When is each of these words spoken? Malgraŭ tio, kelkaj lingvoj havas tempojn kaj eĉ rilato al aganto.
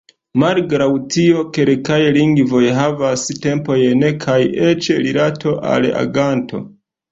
Malgraŭ 0.43 0.85
tio, 1.15 1.43
kelkaj 1.57 1.97
lingvoj 2.15 2.63
havas 2.79 3.27
tempojn 3.45 4.03
kaj 4.27 4.41
eĉ 4.73 4.91
rilato 5.07 5.57
al 5.77 5.89
aganto. 6.05 6.67